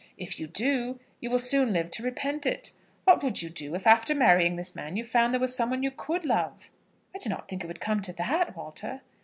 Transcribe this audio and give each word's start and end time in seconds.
If 0.17 0.39
you 0.39 0.47
do, 0.47 0.99
you 1.19 1.29
will 1.29 1.37
soon 1.37 1.73
live 1.73 1.91
to 1.91 2.01
repent 2.01 2.47
it. 2.47 2.71
What 3.03 3.21
would 3.21 3.43
you 3.43 3.51
do, 3.51 3.75
if 3.75 3.85
after 3.85 4.15
marrying 4.15 4.55
this 4.55 4.75
man 4.75 4.97
you 4.97 5.03
found 5.03 5.31
there 5.31 5.39
was 5.39 5.55
some 5.55 5.69
one 5.69 5.83
you 5.83 5.91
could 5.91 6.25
love?" 6.25 6.71
"I 7.13 7.19
do 7.19 7.29
not 7.29 7.47
think 7.47 7.63
it 7.63 7.67
would 7.67 7.79
come 7.79 8.01
to 8.01 8.13
that, 8.13 8.55
Walter." 8.57 9.01